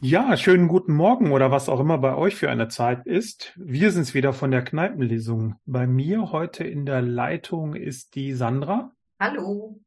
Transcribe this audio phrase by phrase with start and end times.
[0.00, 3.52] Ja, schönen guten Morgen oder was auch immer bei euch für eine Zeit ist.
[3.56, 5.54] Wir sind's wieder von der Kneipenlesung.
[5.66, 8.92] Bei mir heute in der Leitung ist die Sandra.
[9.20, 9.80] Hallo.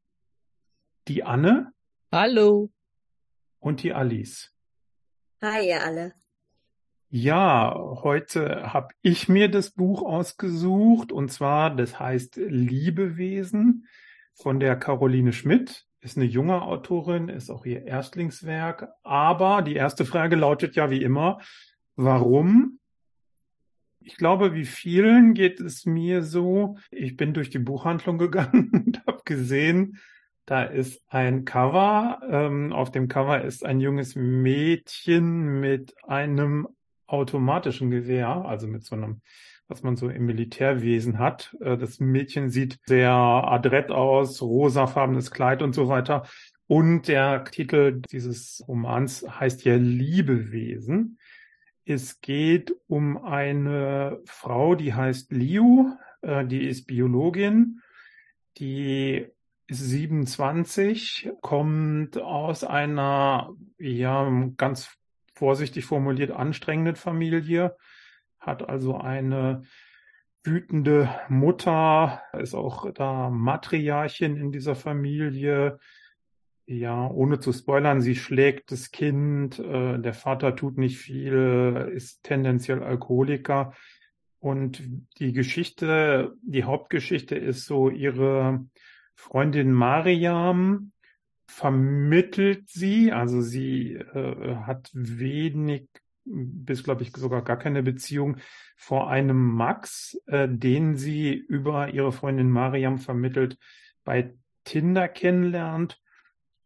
[1.08, 1.72] Die Anne.
[2.10, 2.70] Hallo.
[3.60, 4.52] Und die Alice.
[5.42, 6.14] Hi, ihr alle.
[7.10, 13.86] Ja, heute habe ich mir das Buch ausgesucht und zwar, das heißt Liebewesen
[14.34, 18.88] von der Caroline Schmidt ist eine junge Autorin, ist auch ihr Erstlingswerk.
[19.02, 21.40] Aber die erste Frage lautet ja wie immer,
[21.96, 22.78] warum?
[24.00, 26.78] Ich glaube, wie vielen geht es mir so.
[26.90, 29.98] Ich bin durch die Buchhandlung gegangen und habe gesehen,
[30.46, 32.20] da ist ein Cover.
[32.30, 36.68] Ähm, auf dem Cover ist ein junges Mädchen mit einem
[37.06, 39.20] automatischen Gewehr, also mit so einem
[39.68, 41.56] was man so im Militärwesen hat.
[41.60, 46.26] Äh, das Mädchen sieht sehr adrett aus, rosafarbenes Kleid und so weiter.
[46.66, 51.18] Und der Titel dieses Romans heißt ja Liebewesen.
[51.84, 57.80] Es geht um eine Frau, die heißt Liu, äh, die ist Biologin,
[58.58, 59.26] die
[59.66, 64.90] ist 27, kommt aus einer, ja, ganz
[65.34, 67.76] vorsichtig formuliert anstrengenden Familie,
[68.48, 69.62] hat also eine
[70.42, 75.78] wütende Mutter, ist auch da Matriarchin in dieser Familie.
[76.66, 82.22] Ja, ohne zu spoilern, sie schlägt das Kind, äh, der Vater tut nicht viel, ist
[82.24, 83.72] tendenziell Alkoholiker.
[84.38, 84.82] Und
[85.18, 88.66] die Geschichte, die Hauptgeschichte ist so, ihre
[89.14, 90.92] Freundin Mariam
[91.46, 95.88] vermittelt sie, also sie äh, hat wenig
[96.30, 98.36] bis, glaube ich, sogar gar keine Beziehung
[98.76, 103.58] vor einem Max, äh, den sie über ihre Freundin Mariam vermittelt
[104.04, 104.34] bei
[104.64, 106.00] Tinder kennenlernt.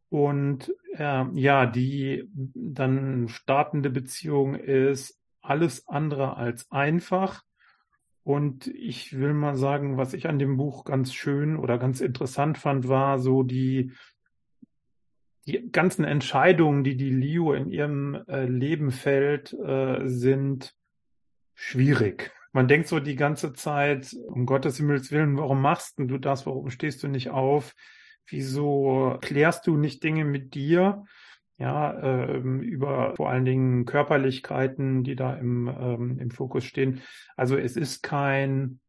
[0.09, 7.43] Und äh, ja, die dann startende Beziehung ist alles andere als einfach.
[8.25, 12.59] Und ich will mal sagen, was ich an dem Buch ganz schön oder ganz interessant
[12.59, 13.93] fand, war so die
[15.47, 20.75] die ganzen Entscheidungen, die die Liu in ihrem äh, Leben fällt, äh, sind
[21.55, 22.31] schwierig.
[22.53, 26.47] Man denkt so die ganze Zeit, um Gottes Himmels Willen, warum machst du das?
[26.47, 27.75] Warum stehst du nicht auf?
[28.27, 31.05] Wieso klärst du nicht Dinge mit dir?
[31.59, 37.01] Ja, ähm, über vor allen Dingen Körperlichkeiten, die da im, ähm, im Fokus stehen.
[37.37, 38.81] Also es ist kein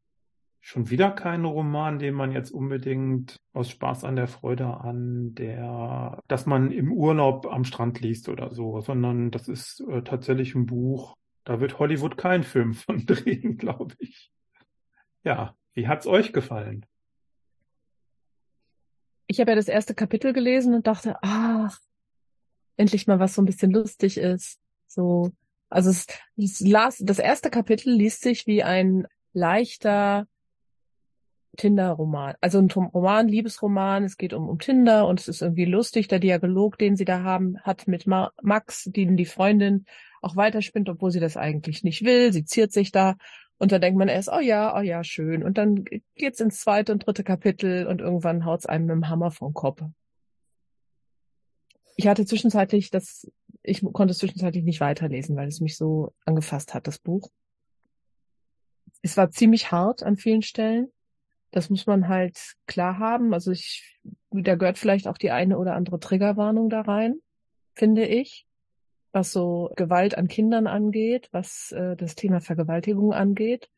[0.66, 6.24] schon wieder kein Roman, den man jetzt unbedingt aus Spaß an der Freude an der,
[6.30, 10.66] dass man im Urlaub am Strand liest oder so, sondern das ist äh, tatsächlich ein
[10.66, 11.18] Buch.
[11.44, 14.32] Da wird Hollywood keinen Film von drehen, glaube ich.
[15.26, 16.86] Ja, wie hat's euch gefallen?
[19.28, 21.78] Ich habe ja das erste Kapitel gelesen und dachte, ach,
[22.78, 24.62] endlich mal was so ein bisschen lustig ist.
[24.88, 25.34] So,
[25.70, 26.08] also es,
[26.38, 30.26] es las, das erste Kapitel liest sich wie ein leichter
[31.58, 32.36] Tinder-Roman.
[32.42, 36.20] Also ein Roman, Liebesroman, es geht um, um Tinder und es ist irgendwie lustig, der
[36.20, 39.86] Dialog, den sie da haben, hat mit Ma Max, den die Freundin
[40.22, 42.34] auch weiterspinnt, obwohl sie das eigentlich nicht will.
[42.34, 43.16] Sie ziert sich da
[43.58, 45.44] und dann denkt man erst, oh ja, oh ja, schön.
[45.44, 49.32] Und dann geht's ins zweite und dritte Kapitel und irgendwann haut's einem mit dem Hammer
[49.32, 49.84] vom Kopf.
[51.96, 53.32] Ich hatte zwischenzeitlich das,
[53.62, 57.30] ich konnte es zwischenzeitlich nicht weiterlesen, weil es mich so angefasst hat, das Buch.
[59.02, 60.92] Es war ziemlich hart an vielen Stellen.
[61.54, 63.32] Das muss man halt klar haben.
[63.32, 64.00] Also ich,
[64.32, 67.20] da gehört vielleicht auch die eine oder andere Triggerwarnung da rein,
[67.76, 68.48] finde ich,
[69.12, 73.70] was so Gewalt an Kindern angeht, was äh, das Thema Vergewaltigung angeht.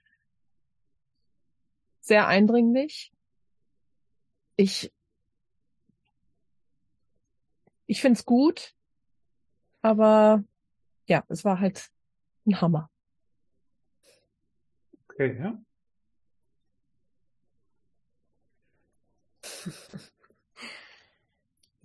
[1.99, 3.11] Sehr eindringlich.
[4.55, 4.93] Ich,
[7.87, 8.73] ich finde es gut,
[9.81, 10.45] aber
[11.07, 11.89] ja, es war halt
[12.45, 12.89] ein Hammer.
[15.09, 15.59] Okay, ja.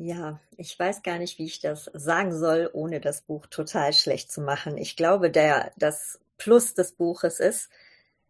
[0.02, 4.32] Ja, ich weiß gar nicht, wie ich das sagen soll, ohne das Buch total schlecht
[4.32, 4.78] zu machen.
[4.78, 7.68] Ich glaube, der, das Plus des Buches ist,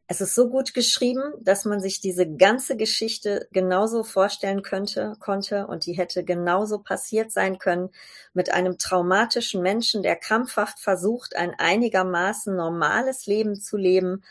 [0.08, 5.68] es ist so gut geschrieben, dass man sich diese ganze Geschichte genauso vorstellen könnte, konnte
[5.68, 7.90] und die hätte genauso passiert sein können
[8.34, 14.24] mit einem traumatischen Menschen, der krampfhaft versucht, ein einigermaßen normales Leben zu leben,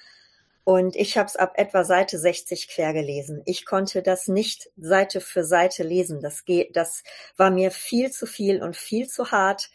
[0.70, 3.42] und ich habe es ab etwa Seite 60 quer gelesen.
[3.48, 6.22] Ich konnte das nicht Seite für Seite lesen.
[6.22, 7.02] Das geht, das
[7.38, 9.72] war mir viel zu viel und viel zu hart.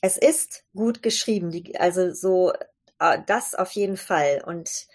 [0.00, 2.52] Es ist gut geschrieben, die, also so
[3.00, 4.40] äh, das auf jeden Fall.
[4.46, 4.86] Und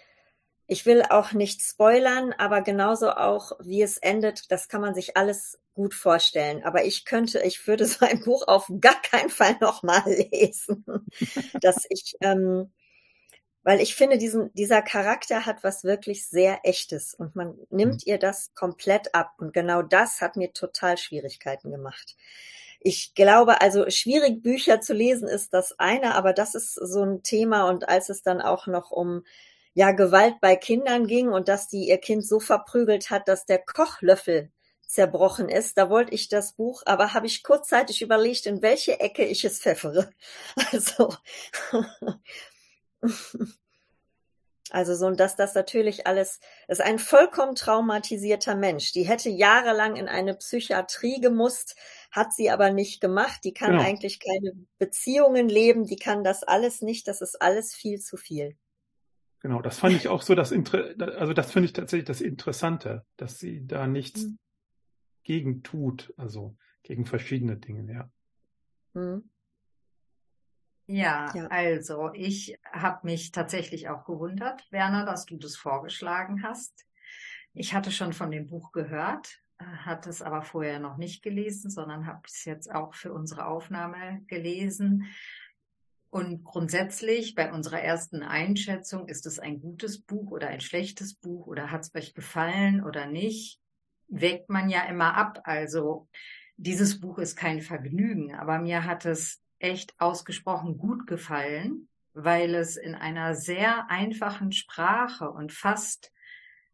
[0.68, 5.18] ich will auch nicht spoilern, aber genauso auch, wie es endet, das kann man sich
[5.18, 6.64] alles gut vorstellen.
[6.64, 10.86] Aber ich könnte, ich würde so ein Buch auf gar keinen Fall nochmal lesen.
[11.60, 12.72] dass ich, ähm,
[13.66, 18.12] weil ich finde, diesen, dieser Charakter hat was wirklich sehr Echtes und man nimmt mhm.
[18.12, 19.34] ihr das komplett ab.
[19.40, 22.16] Und genau das hat mir total Schwierigkeiten gemacht.
[22.80, 27.24] Ich glaube, also schwierig Bücher zu lesen ist das eine, aber das ist so ein
[27.24, 27.68] Thema.
[27.68, 29.24] Und als es dann auch noch um
[29.74, 33.58] ja Gewalt bei Kindern ging und dass die ihr Kind so verprügelt hat, dass der
[33.58, 34.52] Kochlöffel
[34.88, 35.80] zerbrochen ist.
[35.80, 39.60] Da wollte ich das Buch, aber habe ich kurzzeitig überlegt, in welche Ecke ich es
[39.60, 40.12] pfeffere.
[40.72, 41.16] Also,
[44.72, 48.92] also so, dass das natürlich alles, ist ein vollkommen traumatisierter Mensch.
[48.92, 51.76] Die hätte jahrelang in eine Psychiatrie gemusst,
[52.12, 53.42] hat sie aber nicht gemacht.
[53.44, 53.84] Die kann genau.
[53.84, 57.08] eigentlich keine Beziehungen leben, die kann das alles nicht.
[57.08, 58.56] Das ist alles viel zu viel.
[59.40, 63.06] Genau, das fand ich auch so das Inter also das finde ich tatsächlich das Interessante,
[63.16, 64.40] dass sie da nichts mhm.
[65.24, 68.10] gegen tut, also gegen verschiedene Dinge, ja.
[68.94, 69.30] Mhm.
[70.88, 76.86] Ja, ja, also ich habe mich tatsächlich auch gewundert, Werner, dass du das vorgeschlagen hast.
[77.54, 82.06] Ich hatte schon von dem Buch gehört, hatte es aber vorher noch nicht gelesen, sondern
[82.06, 85.06] habe es jetzt auch für unsere Aufnahme gelesen
[86.16, 91.46] und grundsätzlich bei unserer ersten Einschätzung, ist es ein gutes Buch oder ein schlechtes Buch
[91.46, 93.60] oder hat es euch gefallen oder nicht,
[94.08, 95.42] wägt man ja immer ab.
[95.44, 96.08] Also
[96.56, 102.78] dieses Buch ist kein Vergnügen, aber mir hat es echt ausgesprochen gut gefallen, weil es
[102.78, 106.12] in einer sehr einfachen Sprache und fast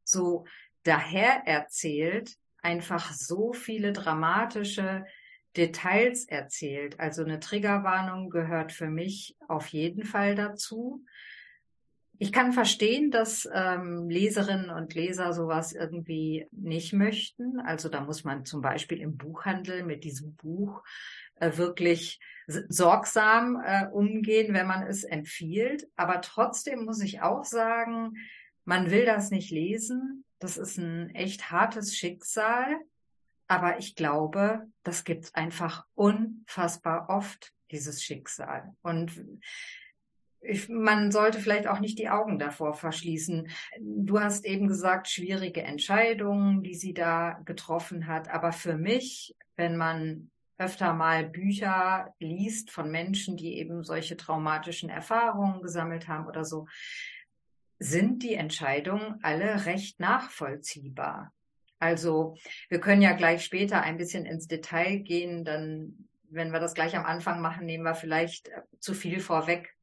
[0.04, 0.46] so
[0.84, 5.06] daher erzählt, einfach so viele dramatische
[5.58, 7.00] Details erzählt.
[7.00, 11.04] Also eine Triggerwarnung gehört für mich auf jeden Fall dazu.
[12.22, 17.60] Ich kann verstehen, dass ähm, Leserinnen und Leser sowas irgendwie nicht möchten.
[17.60, 20.84] Also da muss man zum Beispiel im Buchhandel mit diesem Buch
[21.38, 25.88] äh, wirklich sorgsam äh, umgehen, wenn man es empfiehlt.
[25.96, 28.14] Aber trotzdem muss ich auch sagen,
[28.66, 30.24] man will das nicht lesen.
[30.38, 32.68] Das ist ein echt hartes Schicksal.
[33.48, 38.76] Aber ich glaube, das gibt einfach unfassbar oft, dieses Schicksal.
[38.84, 39.12] Und
[40.42, 43.50] ich, man sollte vielleicht auch nicht die Augen davor verschließen.
[43.80, 48.30] Du hast eben gesagt, schwierige Entscheidungen, die sie da getroffen hat.
[48.30, 54.90] Aber für mich, wenn man öfter mal Bücher liest von Menschen, die eben solche traumatischen
[54.90, 56.68] Erfahrungen gesammelt haben oder so,
[57.80, 61.34] sind die Entscheidungen alle recht nachvollziehbar.
[61.80, 62.36] Also
[62.70, 66.96] wir können ja gleich später ein bisschen ins Detail gehen, dann, wenn wir das gleich
[66.96, 69.76] am Anfang machen, nehmen wir vielleicht äh, zu viel vorweg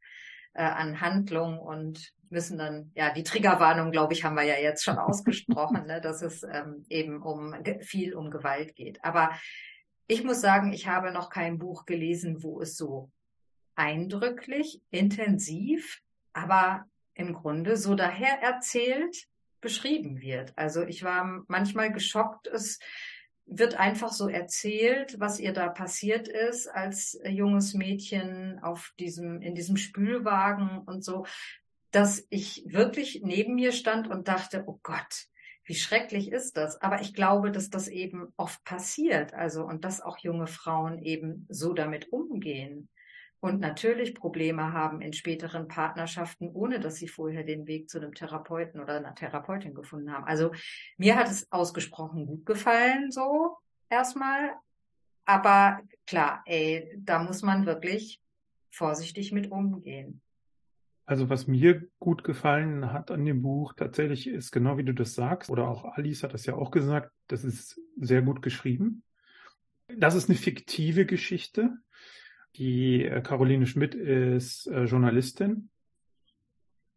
[0.54, 4.84] äh, an Handlung und müssen dann, ja, die Triggerwarnung, glaube ich, haben wir ja jetzt
[4.84, 9.02] schon ausgesprochen, ne, dass es ähm, eben um viel um Gewalt geht.
[9.04, 9.30] Aber
[10.06, 13.10] ich muss sagen, ich habe noch kein Buch gelesen, wo es so
[13.74, 16.00] eindrücklich, intensiv,
[16.32, 19.28] aber im Grunde so daher erzählt,
[19.60, 20.52] beschrieben wird.
[20.56, 22.78] Also ich war manchmal geschockt, es
[23.50, 29.54] wird einfach so erzählt, was ihr da passiert ist als junges Mädchen auf diesem, in
[29.54, 31.24] diesem Spülwagen und so,
[31.90, 35.26] dass ich wirklich neben mir stand und dachte, oh Gott,
[35.64, 36.80] wie schrecklich ist das?
[36.80, 39.34] Aber ich glaube, dass das eben oft passiert.
[39.34, 42.88] Also, und dass auch junge Frauen eben so damit umgehen
[43.40, 48.14] und natürlich Probleme haben in späteren Partnerschaften, ohne dass sie vorher den Weg zu einem
[48.14, 50.24] Therapeuten oder einer Therapeutin gefunden haben.
[50.24, 50.52] Also
[50.96, 53.56] mir hat es ausgesprochen gut gefallen, so
[53.88, 54.52] erstmal.
[55.24, 58.20] Aber klar, ey, da muss man wirklich
[58.70, 60.20] vorsichtig mit umgehen.
[61.04, 65.14] Also was mir gut gefallen hat an dem Buch tatsächlich ist genau wie du das
[65.14, 69.02] sagst, oder auch Alice hat das ja auch gesagt, das ist sehr gut geschrieben.
[69.88, 71.78] Das ist eine fiktive Geschichte.
[72.56, 75.70] Die äh, Caroline Schmidt ist äh, Journalistin.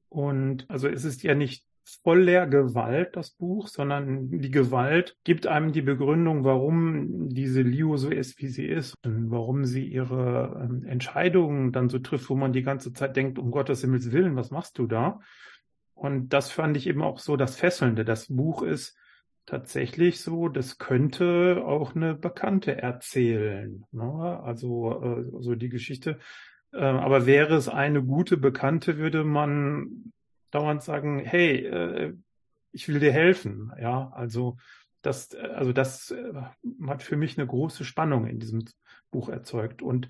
[0.09, 1.65] Und also es ist ja nicht
[2.03, 8.09] voller Gewalt, das Buch, sondern die Gewalt gibt einem die Begründung, warum diese Liu so
[8.09, 12.53] ist, wie sie ist und warum sie ihre ähm, Entscheidungen dann so trifft, wo man
[12.53, 15.19] die ganze Zeit denkt, um Gottes Himmels Willen, was machst du da?
[15.93, 18.05] Und das fand ich eben auch so das Fesselnde.
[18.05, 18.97] Das Buch ist
[19.45, 23.85] tatsächlich so, das könnte auch eine Bekannte erzählen.
[23.91, 24.39] Ne?
[24.43, 26.19] Also äh, so die Geschichte.
[26.73, 30.13] Äh, aber wäre es eine gute Bekannte, würde man
[30.51, 32.13] dauernd sagen, hey, äh,
[32.71, 33.71] ich will dir helfen.
[33.79, 34.57] Ja, also
[35.01, 36.33] das, also das äh,
[36.87, 38.65] hat für mich eine große Spannung in diesem
[39.09, 39.81] Buch erzeugt.
[39.81, 40.09] Und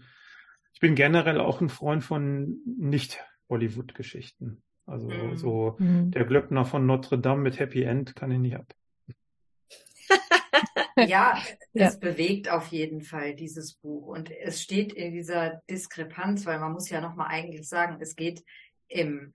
[0.73, 4.61] ich bin generell auch ein Freund von Nicht-Hollywood-Geschichten.
[4.85, 5.38] Also mhm.
[5.38, 6.11] so mhm.
[6.11, 8.73] der Glöckner von Notre Dame mit Happy End kann ich nicht ab.
[10.97, 11.41] ja,
[11.73, 11.99] es ja.
[11.99, 16.89] bewegt auf jeden Fall dieses Buch und es steht in dieser Diskrepanz, weil man muss
[16.89, 18.43] ja noch mal eigentlich sagen, es geht
[18.87, 19.33] im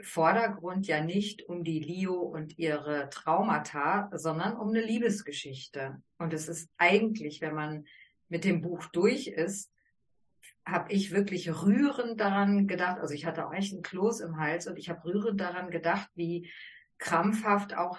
[0.00, 6.00] Vordergrund ja nicht um die Leo und ihre Traumata, sondern um eine Liebesgeschichte.
[6.18, 7.86] Und es ist eigentlich, wenn man
[8.28, 9.72] mit dem Buch durch ist,
[10.64, 14.66] habe ich wirklich rührend daran gedacht, also ich hatte auch echt einen Kloß im Hals
[14.66, 16.50] und ich habe rührend daran gedacht, wie
[16.98, 17.98] krampfhaft auch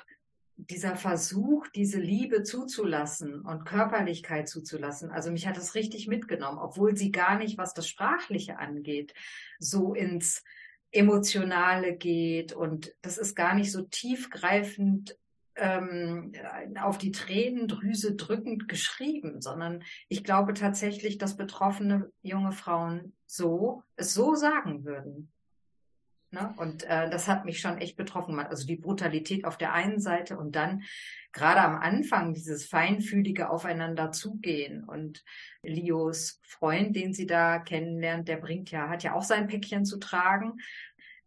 [0.67, 5.09] dieser Versuch, diese Liebe zuzulassen und Körperlichkeit zuzulassen.
[5.11, 9.13] Also mich hat das richtig mitgenommen, obwohl sie gar nicht, was das Sprachliche angeht,
[9.59, 10.43] so ins
[10.91, 15.17] Emotionale geht und das ist gar nicht so tiefgreifend
[15.55, 16.33] ähm,
[16.81, 24.13] auf die Tränendrüse drückend geschrieben, sondern ich glaube tatsächlich, dass betroffene junge Frauen so es
[24.13, 25.31] so sagen würden.
[26.31, 26.53] Ne?
[26.57, 28.39] Und äh, das hat mich schon echt betroffen.
[28.39, 30.83] Also die Brutalität auf der einen Seite und dann
[31.31, 34.83] gerade am Anfang dieses feinfühlige Aufeinander zugehen.
[34.83, 35.23] Und
[35.63, 39.97] Lios Freund, den sie da kennenlernt, der bringt ja, hat ja auch sein Päckchen zu
[39.97, 40.57] tragen.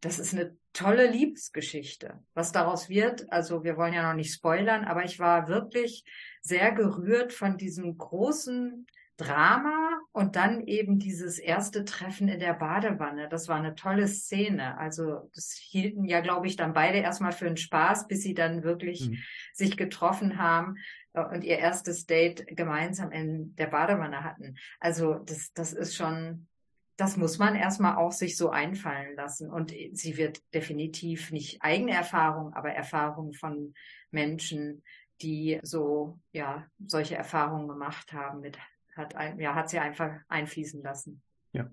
[0.01, 2.23] Das ist eine tolle Liebesgeschichte.
[2.35, 6.05] Was daraus wird, also wir wollen ja noch nicht spoilern, aber ich war wirklich
[6.41, 13.29] sehr gerührt von diesem großen Drama und dann eben dieses erste Treffen in der Badewanne.
[13.29, 14.79] Das war eine tolle Szene.
[14.79, 18.63] Also das hielten ja, glaube ich, dann beide erstmal für einen Spaß, bis sie dann
[18.63, 19.19] wirklich mhm.
[19.53, 20.77] sich getroffen haben
[21.13, 24.57] äh, und ihr erstes Date gemeinsam in der Badewanne hatten.
[24.81, 26.49] Also das, das ist schon,
[26.97, 29.51] das muss man erstmal auch sich so einfallen lassen.
[29.51, 33.75] Und sie wird definitiv nicht eigene Erfahrung, aber Erfahrung von
[34.11, 34.83] Menschen,
[35.23, 38.59] die so, ja, solche Erfahrungen gemacht haben mit
[38.97, 41.23] hat, ein, ja, hat sie einfach einfließen lassen.
[41.53, 41.71] Ja.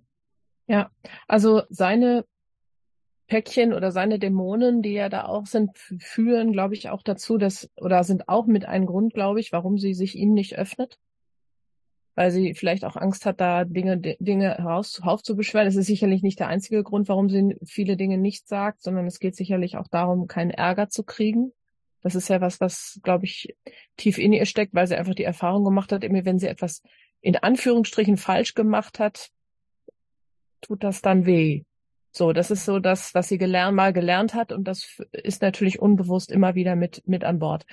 [0.67, 0.91] Ja,
[1.27, 2.25] also seine
[3.29, 7.69] Päckchen oder seine Dämonen, die ja da auch sind, führen, glaube ich, auch dazu, dass,
[7.77, 10.99] oder sind auch mit einem Grund, glaube ich, warum sie sich ihnen nicht öffnet.
[12.15, 15.67] Weil sie vielleicht auch Angst hat, da Dinge, Dinge heraus, aufzubeschweren.
[15.67, 19.19] Das ist sicherlich nicht der einzige Grund, warum sie viele Dinge nicht sagt, sondern es
[19.19, 21.53] geht sicherlich auch darum, keinen Ärger zu kriegen.
[22.01, 23.55] Das ist ja was, was, glaube ich,
[23.95, 26.81] tief in ihr steckt, weil sie einfach die Erfahrung gemacht hat, immer wenn sie etwas
[27.21, 29.29] in Anführungsstrichen falsch gemacht hat,
[30.61, 31.63] tut das dann weh.
[32.11, 35.79] So, das ist so das, was sie gelernt, mal gelernt hat und das ist natürlich
[35.79, 37.65] unbewusst immer wieder mit, mit an Bord.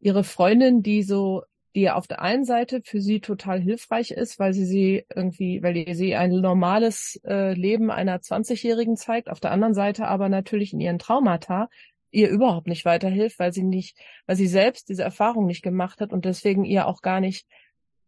[0.00, 1.42] Ihre Freundin, die so,
[1.74, 5.94] die auf der einen Seite für sie total hilfreich ist, weil sie sie irgendwie, weil
[5.94, 10.80] sie ein normales äh, Leben einer 20-Jährigen zeigt, auf der anderen Seite aber natürlich in
[10.80, 11.68] ihren Traumata
[12.10, 16.12] ihr überhaupt nicht weiterhilft, weil sie nicht, weil sie selbst diese Erfahrung nicht gemacht hat
[16.12, 17.46] und deswegen ihr auch gar nicht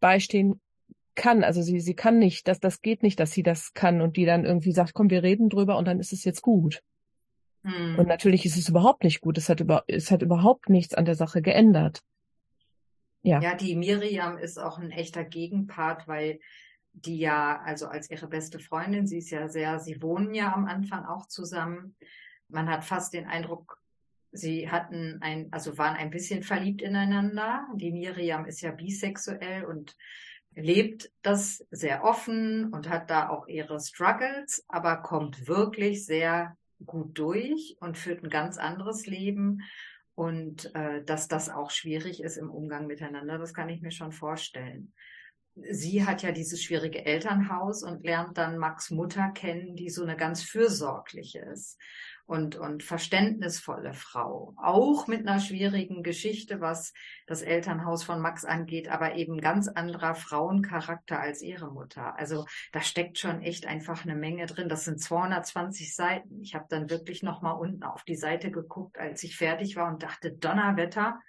[0.01, 0.61] beistehen
[1.17, 1.43] kann.
[1.43, 4.25] Also sie, sie kann nicht, dass das geht nicht, dass sie das kann und die
[4.25, 6.83] dann irgendwie sagt, komm, wir reden drüber und dann ist es jetzt gut.
[7.65, 7.99] Hm.
[7.99, 9.37] Und natürlich ist es überhaupt nicht gut.
[9.39, 12.03] Es hat über, es hat überhaupt nichts an der Sache geändert.
[13.23, 13.41] Ja.
[13.41, 16.39] Ja, die Miriam ist auch ein echter Gegenpart, weil
[16.93, 20.67] die ja, also als ihre beste Freundin, sie ist ja sehr, sie wohnen ja am
[20.67, 21.97] Anfang auch zusammen.
[22.49, 23.83] Man hat fast den Eindruck,
[24.33, 27.67] sie hatten ein, also waren ein bisschen verliebt ineinander.
[27.75, 29.97] Die Miriam ist ja bisexuell und
[30.57, 37.19] lebt das sehr offen und hat da auch ihre Struggles, aber kommt wirklich sehr gut
[37.19, 39.61] durch und führt ein ganz anderes Leben.
[40.15, 44.13] Und äh, dass das auch schwierig ist im Umgang miteinander, das kann ich mir schon
[44.13, 44.95] vorstellen.
[45.55, 50.17] Sie hat ja dieses schwierige Elternhaus und lernt dann Max Mutter kennen, die so eine
[50.17, 51.79] ganz fürsorgliche ist
[52.27, 54.53] und, und verständnisvolle Frau.
[54.57, 56.93] Auch mit einer schwierigen Geschichte, was
[57.27, 62.19] das Elternhaus von Max angeht, aber eben ganz anderer Frauencharakter als ihre Mutter.
[62.19, 64.69] Also da steckt schon echt einfach eine Menge drin.
[64.69, 66.41] Das sind 220 Seiten.
[66.41, 70.03] Ich habe dann wirklich nochmal unten auf die Seite geguckt, als ich fertig war und
[70.03, 71.21] dachte, Donnerwetter,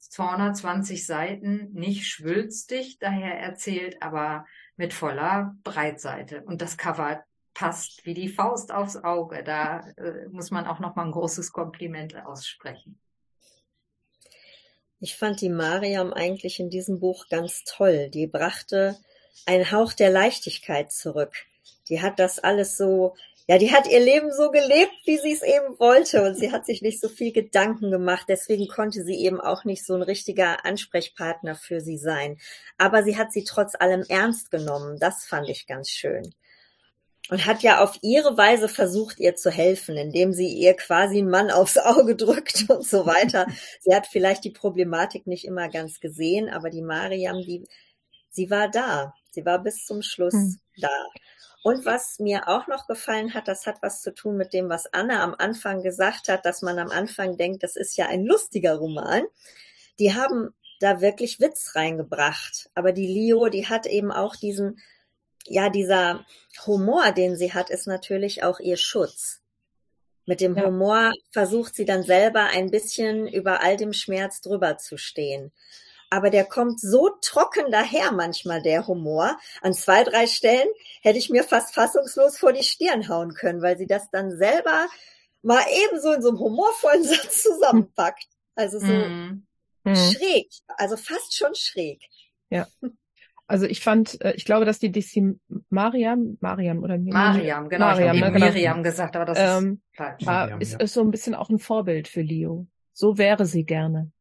[0.00, 4.46] 220 Seiten, nicht schwülstig daher erzählt, aber
[4.76, 6.42] mit voller Breitseite.
[6.42, 7.22] Und das Cover
[7.54, 9.42] passt wie die Faust aufs Auge.
[9.42, 12.98] Da äh, muss man auch noch mal ein großes Kompliment aussprechen.
[15.00, 18.10] Ich fand die Mariam eigentlich in diesem Buch ganz toll.
[18.10, 18.98] Die brachte
[19.46, 21.32] einen Hauch der Leichtigkeit zurück.
[21.88, 23.14] Die hat das alles so,
[23.48, 26.66] ja, die hat ihr Leben so gelebt, wie sie es eben wollte und sie hat
[26.66, 28.26] sich nicht so viel Gedanken gemacht.
[28.28, 32.38] Deswegen konnte sie eben auch nicht so ein richtiger Ansprechpartner für sie sein.
[32.76, 34.98] Aber sie hat sie trotz allem ernst genommen.
[35.00, 36.34] Das fand ich ganz schön
[37.28, 41.30] und hat ja auf ihre Weise versucht, ihr zu helfen, indem sie ihr quasi einen
[41.30, 43.46] Mann aufs Auge drückt und so weiter.
[43.80, 47.64] sie hat vielleicht die Problematik nicht immer ganz gesehen, aber die Mariam, die,
[48.30, 49.14] sie war da.
[49.30, 50.60] Sie war bis zum Schluss hm.
[50.78, 50.88] da.
[51.62, 54.92] Und was mir auch noch gefallen hat, das hat was zu tun mit dem, was
[54.92, 58.76] Anna am Anfang gesagt hat, dass man am Anfang denkt, das ist ja ein lustiger
[58.76, 59.24] Roman.
[59.98, 62.70] Die haben da wirklich Witz reingebracht.
[62.74, 64.78] Aber die Leo, die hat eben auch diesen,
[65.46, 66.24] ja, dieser
[66.66, 69.40] Humor, den sie hat, ist natürlich auch ihr Schutz.
[70.26, 70.66] Mit dem ja.
[70.66, 75.52] Humor versucht sie dann selber ein bisschen über all dem Schmerz drüber zu stehen
[76.10, 79.38] aber der kommt so trocken daher manchmal, der Humor.
[79.62, 80.68] An zwei, drei Stellen
[81.02, 84.88] hätte ich mir fast fassungslos vor die Stirn hauen können, weil sie das dann selber
[85.42, 88.26] mal ebenso in so einem humorvollen Satz zusammenpackt.
[88.56, 89.46] Also so mm.
[89.94, 92.02] schräg, also fast schon schräg.
[92.50, 92.66] Ja.
[93.50, 95.36] Also ich fand, äh, ich glaube, dass die DC
[95.70, 99.96] Mariam, Mariam oder Mariam, genau, Mariam, ich habe ne, Miriam gesagt, aber das ähm, ist
[99.96, 100.24] falsch.
[100.24, 100.78] Mariam, ist, ja.
[100.78, 102.68] ist so ein bisschen auch ein Vorbild für Leo.
[102.92, 104.12] So wäre sie gerne.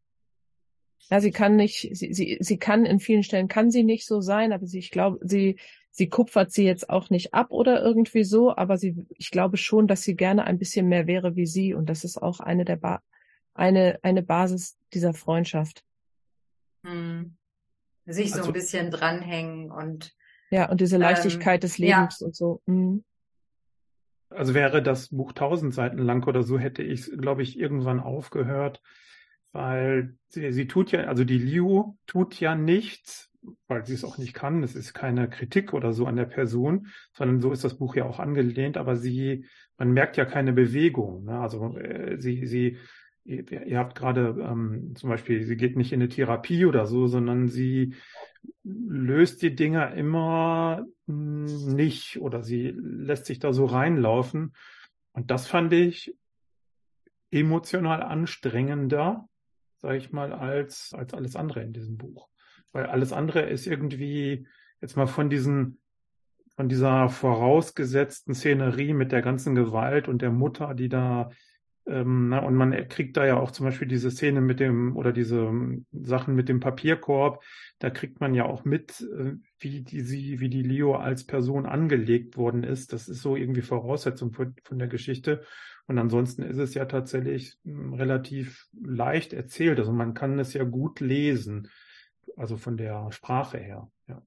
[1.12, 4.20] Ja, sie kann nicht, sie, sie, sie kann in vielen Stellen kann sie nicht so
[4.20, 5.60] sein, aber sie, ich glaube, sie,
[5.92, 9.86] sie kupfert sie jetzt auch nicht ab oder irgendwie so, aber sie, ich glaube schon,
[9.86, 12.78] dass sie gerne ein bisschen mehr wäre wie sie und das ist auch eine der
[12.78, 13.04] ba
[13.54, 15.84] eine, eine Basis dieser Freundschaft.
[16.84, 17.36] Hm.
[18.12, 20.14] Sich also, so ein bisschen dranhängen und
[20.52, 22.26] ja, und diese Leichtigkeit ähm, des Lebens ja.
[22.26, 22.62] und so.
[22.66, 23.04] Mhm.
[24.30, 28.82] Also wäre das Buch tausend Seiten lang oder so, hätte ich, glaube ich, irgendwann aufgehört
[29.52, 33.32] weil sie, sie tut ja, also die Liu tut ja nichts,
[33.68, 34.64] weil sie es auch nicht kann.
[34.64, 38.06] Es ist keine Kritik oder so an der Person, sondern so ist das Buch ja
[38.06, 38.78] auch angelehnt.
[38.78, 39.46] Aber sie,
[39.78, 41.26] man merkt ja keine Bewegung.
[41.26, 41.40] Ne?
[41.40, 42.78] Also äh, sie, sie,
[43.30, 47.08] ihr, ihr habt gerade ähm, zum Beispiel, sie geht nicht in eine Therapie oder so,
[47.08, 47.96] sondern sie
[48.64, 54.54] löst die Dinger immer nicht oder sie lässt sich da so reinlaufen.
[55.12, 56.16] Und das fand ich
[57.32, 59.30] emotional anstrengender
[59.82, 62.28] sage ich mal, als, als alles andere in diesem Buch.
[62.72, 64.48] Weil alles andere ist irgendwie
[64.82, 65.80] jetzt mal von diesen,
[66.56, 71.32] von dieser vorausgesetzten Szenerie mit der ganzen Gewalt und der Mutter, die da,
[71.90, 75.12] ähm, na, und man kriegt da ja auch zum Beispiel diese Szene mit dem, oder
[75.12, 75.52] diese
[75.92, 77.44] Sachen mit dem Papierkorb,
[77.80, 81.66] da kriegt man ja auch mit, äh, wie die, sie, wie die Leo als Person
[81.66, 82.94] angelegt worden ist.
[82.94, 85.44] Das ist so irgendwie Voraussetzung von, von der Geschichte.
[85.88, 89.80] Und ansonsten ist es ja tatsächlich hm, relativ leicht erzählt.
[89.80, 91.72] Also man kann es ja gut lesen,
[92.38, 93.90] also von der Sprache her.
[94.08, 94.22] Ja.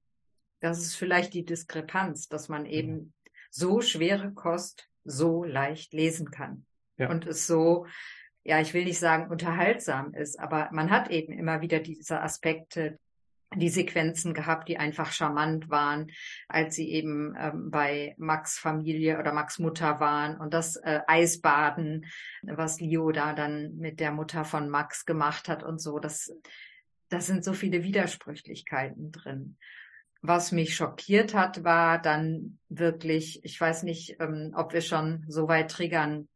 [0.59, 3.31] Das ist vielleicht die Diskrepanz, dass man eben ja.
[3.51, 6.67] so schwere Kost so leicht lesen kann.
[6.99, 7.11] Ja.
[7.11, 7.87] Und es so,
[8.45, 12.99] ja, ich will nicht sagen unterhaltsam ist, aber man hat eben immer wieder diese Aspekte,
[13.55, 16.11] die Sequenzen gehabt, die einfach charmant waren,
[16.49, 22.07] als sie eben ähm, bei Max Familie oder Max Mutter waren und das äh, Eisbaden,
[22.43, 26.35] was Leo da dann mit der Mutter von Max gemacht hat und so, das,
[27.09, 29.59] das sind so viele Widersprüchlichkeiten drin.
[30.25, 35.49] Was mich schockiert hat, war dann wirklich, ich weiß nicht, ähm, ob wir schon so
[35.49, 36.29] weit triggern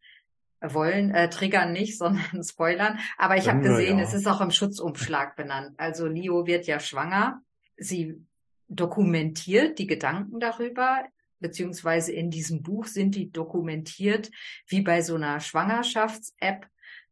[0.74, 2.98] wollen, äh, triggern nicht, sondern spoilern.
[3.18, 4.04] Aber ich habe gesehen, ja.
[4.04, 5.74] es ist auch im Schutzumschlag benannt.
[5.78, 7.42] Also Leo wird ja schwanger.
[7.76, 8.14] Sie
[8.68, 11.04] dokumentiert die Gedanken darüber,
[11.38, 14.30] beziehungsweise in diesem Buch sind die dokumentiert
[14.66, 16.66] wie bei so einer Schwangerschafts-App,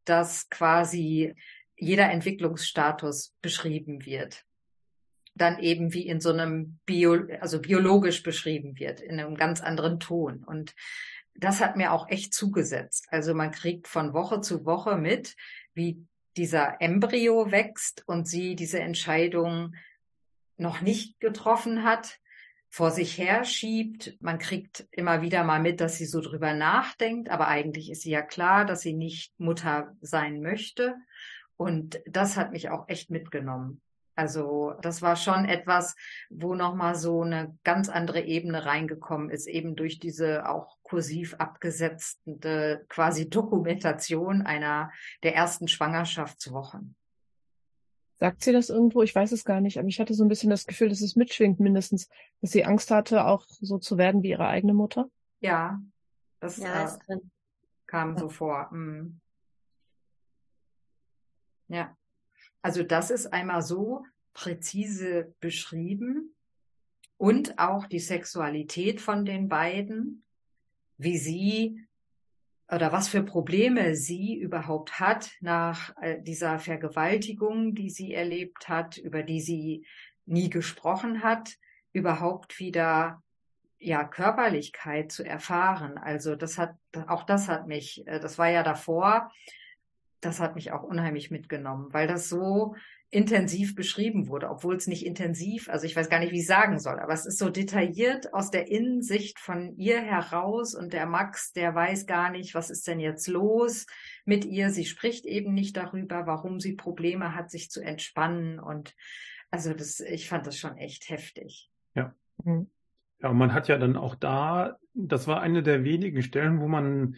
[0.04, 1.34] dass quasi
[1.76, 4.44] jeder Entwicklungsstatus beschrieben wird.
[5.34, 9.98] Dann eben wie in so einem Bio, also biologisch beschrieben wird, in einem ganz anderen
[9.98, 10.44] Ton.
[10.44, 10.74] Und
[11.36, 13.06] das hat mir auch echt zugesetzt.
[13.10, 15.36] Also man kriegt von Woche zu Woche mit,
[15.74, 19.74] wie dieser Embryo wächst und sie diese Entscheidung
[20.56, 22.18] noch nicht getroffen hat,
[22.68, 24.16] vor sich her schiebt.
[24.20, 28.10] Man kriegt immer wieder mal mit, dass sie so drüber nachdenkt, aber eigentlich ist sie
[28.10, 30.96] ja klar, dass sie nicht Mutter sein möchte.
[31.56, 33.80] Und das hat mich auch echt mitgenommen.
[34.16, 35.96] Also das war schon etwas,
[36.30, 42.84] wo nochmal so eine ganz andere Ebene reingekommen ist, eben durch diese auch kursiv abgesetzte
[42.88, 46.94] quasi Dokumentation einer der ersten Schwangerschaftswochen.
[48.16, 49.02] Sagt sie das irgendwo?
[49.02, 51.16] Ich weiß es gar nicht, aber ich hatte so ein bisschen das Gefühl, dass es
[51.16, 52.08] mitschwingt mindestens,
[52.40, 55.10] dass sie Angst hatte, auch so zu werden wie ihre eigene Mutter.
[55.40, 55.80] Ja,
[56.38, 57.18] das ja, äh,
[57.86, 58.20] kam ja.
[58.20, 58.68] so vor.
[58.72, 59.20] Mhm.
[61.68, 61.96] Ja.
[62.64, 66.34] Also das ist einmal so präzise beschrieben
[67.18, 70.24] und auch die Sexualität von den beiden,
[70.96, 71.86] wie sie
[72.72, 78.96] oder was für Probleme sie überhaupt hat nach äh, dieser Vergewaltigung, die sie erlebt hat,
[78.96, 79.86] über die sie
[80.24, 81.56] nie gesprochen hat,
[81.92, 83.22] überhaupt wieder
[83.78, 85.98] ja Körperlichkeit zu erfahren.
[85.98, 86.76] Also das hat
[87.08, 89.30] auch das hat mich, äh, das war ja davor
[90.24, 92.74] das hat mich auch unheimlich mitgenommen, weil das so
[93.10, 96.80] intensiv beschrieben wurde, obwohl es nicht intensiv, also ich weiß gar nicht, wie ich sagen
[96.80, 101.52] soll, aber es ist so detailliert aus der Innensicht von ihr heraus und der Max,
[101.52, 103.86] der weiß gar nicht, was ist denn jetzt los
[104.24, 104.70] mit ihr.
[104.70, 108.94] Sie spricht eben nicht darüber, warum sie Probleme hat, sich zu entspannen und
[109.50, 111.70] also das, ich fand das schon echt heftig.
[111.94, 112.12] Ja.
[112.42, 112.68] Mhm.
[113.20, 116.66] Ja, und man hat ja dann auch da, das war eine der wenigen Stellen, wo
[116.66, 117.16] man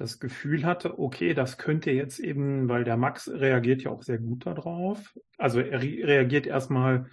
[0.00, 4.16] das Gefühl hatte, okay, das könnte jetzt eben, weil der Max reagiert ja auch sehr
[4.16, 5.14] gut darauf.
[5.36, 7.10] Also er reagiert erstmal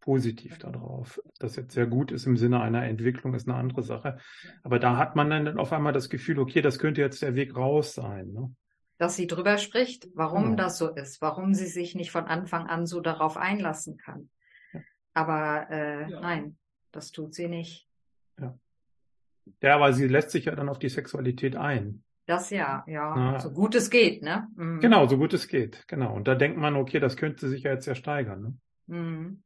[0.00, 1.20] positiv darauf.
[1.38, 4.16] Das jetzt sehr gut ist im Sinne einer Entwicklung, ist eine andere Sache.
[4.62, 7.54] Aber da hat man dann auf einmal das Gefühl, okay, das könnte jetzt der Weg
[7.54, 8.32] raus sein.
[8.32, 8.50] Ne?
[8.96, 10.56] Dass sie drüber spricht, warum genau.
[10.56, 14.30] das so ist, warum sie sich nicht von Anfang an so darauf einlassen kann.
[14.72, 14.80] Ja.
[15.12, 16.20] Aber äh, ja.
[16.20, 16.56] nein,
[16.90, 17.86] das tut sie nicht.
[18.40, 18.58] Ja.
[19.60, 22.02] Ja, aber sie lässt sich ja dann auf die Sexualität ein.
[22.26, 24.48] Das ja, ja, Na, so gut es geht, ne?
[24.56, 24.80] Mhm.
[24.80, 26.14] Genau, so gut es geht, genau.
[26.14, 28.58] Und da denkt man, okay, das könnte sich ja jetzt ja steigern, ne?
[28.86, 29.42] Mhm.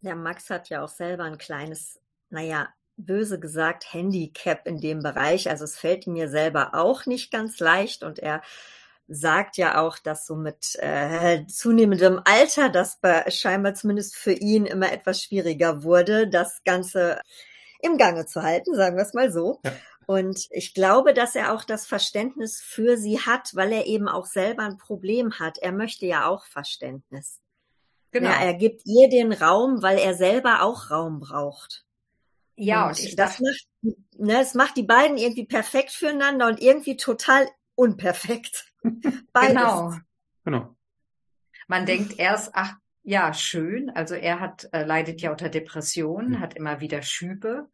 [0.00, 5.48] Der Max hat ja auch selber ein kleines, naja, böse gesagt, Handicap in dem Bereich.
[5.48, 8.42] Also es fällt mir selber auch nicht ganz leicht und er
[9.08, 14.92] sagt ja auch, dass so mit äh, zunehmendem Alter das scheinbar zumindest für ihn immer
[14.92, 17.20] etwas schwieriger wurde, das Ganze
[17.80, 19.60] im Gange zu halten, sagen wir es mal so.
[19.64, 19.72] Ja.
[20.08, 24.24] Und ich glaube, dass er auch das Verständnis für sie hat, weil er eben auch
[24.24, 25.58] selber ein Problem hat.
[25.58, 27.42] Er möchte ja auch Verständnis.
[28.10, 28.30] Genau.
[28.30, 31.84] Ja, er gibt ihr den Raum, weil er selber auch Raum braucht.
[32.56, 33.68] Ja, und, und ich das macht,
[34.16, 38.72] ne, es macht die beiden irgendwie perfekt füreinander und irgendwie total unperfekt.
[39.34, 39.48] Beides.
[39.48, 39.92] Genau.
[40.46, 40.76] Genau.
[41.66, 43.90] Man denkt erst, ach, ja, schön.
[43.90, 46.40] Also er hat, äh, leidet ja unter Depressionen, mhm.
[46.40, 47.68] hat immer wieder Schübe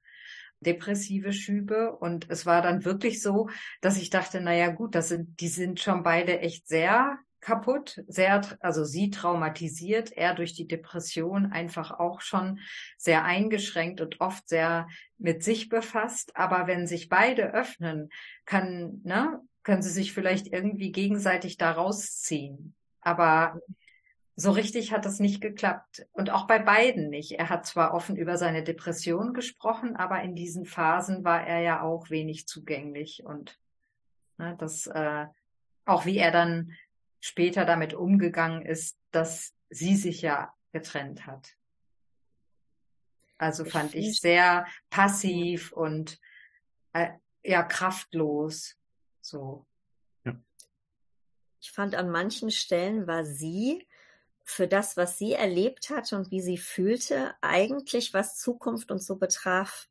[0.60, 1.96] depressive Schübe.
[1.96, 3.48] Und es war dann wirklich so,
[3.80, 8.02] dass ich dachte, na ja, gut, das sind, die sind schon beide echt sehr kaputt,
[8.08, 12.58] sehr, also sie traumatisiert, er durch die Depression einfach auch schon
[12.96, 14.88] sehr eingeschränkt und oft sehr
[15.18, 16.34] mit sich befasst.
[16.36, 18.08] Aber wenn sich beide öffnen,
[18.46, 22.74] kann, ne, können sie sich vielleicht irgendwie gegenseitig da rausziehen.
[23.02, 23.60] Aber
[24.36, 26.06] so richtig hat das nicht geklappt.
[26.12, 27.32] Und auch bei beiden nicht.
[27.32, 31.82] Er hat zwar offen über seine Depression gesprochen, aber in diesen Phasen war er ja
[31.82, 33.22] auch wenig zugänglich.
[33.24, 33.58] Und
[34.38, 35.26] ne, das, äh,
[35.84, 36.72] auch wie er dann
[37.20, 41.56] später damit umgegangen ist, dass sie sich ja getrennt hat.
[43.38, 46.18] Also fand ich sehr passiv und
[46.92, 47.10] äh,
[47.42, 48.76] ja kraftlos.
[49.20, 49.66] So.
[50.24, 50.34] Ja.
[51.60, 53.86] Ich fand an manchen Stellen war sie
[54.44, 59.16] für das, was sie erlebt hatte und wie sie fühlte, eigentlich was Zukunft und so
[59.16, 59.88] betraf,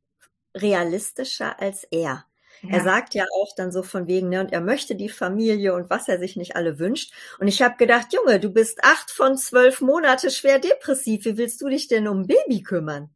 [0.55, 2.25] realistischer als er.
[2.61, 2.69] Ja.
[2.69, 5.89] Er sagt ja auch dann so von wegen, ne, und er möchte die Familie und
[5.89, 7.11] was er sich nicht alle wünscht.
[7.39, 11.25] Und ich habe gedacht, Junge, du bist acht von zwölf Monate schwer depressiv.
[11.25, 13.09] Wie willst du dich denn um ein Baby kümmern?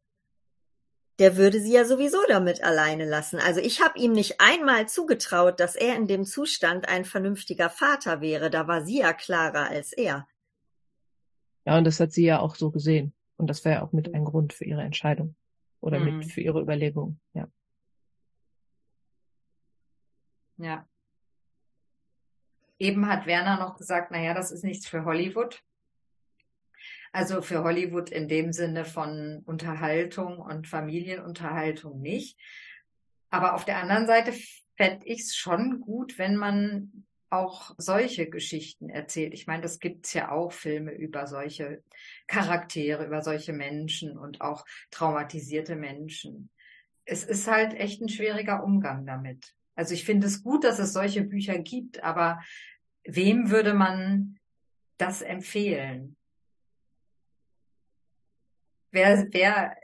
[1.19, 3.39] Der würde sie ja sowieso damit alleine lassen.
[3.39, 8.21] Also ich habe ihm nicht einmal zugetraut, dass er in dem Zustand ein vernünftiger Vater
[8.21, 8.49] wäre.
[8.49, 10.27] Da war sie ja klarer als er.
[11.67, 13.13] Ja, und das hat sie ja auch so gesehen.
[13.35, 15.35] Und das wäre ja auch mit ein Grund für ihre Entscheidung
[15.81, 16.19] oder mhm.
[16.19, 17.51] mit für ihre Überlegung, ja.
[20.55, 20.87] Ja.
[22.79, 25.61] Eben hat Werner noch gesagt, naja, das ist nichts für Hollywood.
[27.11, 32.39] Also für Hollywood in dem Sinne von Unterhaltung und Familienunterhaltung nicht.
[33.29, 34.31] Aber auf der anderen Seite
[34.77, 39.33] fände ich es schon gut, wenn man auch solche Geschichten erzählt.
[39.33, 41.83] Ich meine, das gibt's ja auch Filme über solche
[42.27, 46.49] Charaktere, über solche Menschen und auch traumatisierte Menschen.
[47.05, 49.53] Es ist halt echt ein schwieriger Umgang damit.
[49.75, 52.41] Also ich finde es gut, dass es solche Bücher gibt, aber
[53.03, 54.39] wem würde man
[54.97, 56.15] das empfehlen?
[58.91, 59.75] Wer, wer